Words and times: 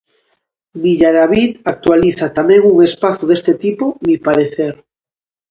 Villarabid 0.85 1.51
actualiza 1.73 2.33
tamén 2.37 2.61
un 2.71 2.77
espazo 2.87 3.23
deste 3.27 3.53
tipo, 3.63 3.85
"Mi 4.07 4.15
parecer". 4.27 4.73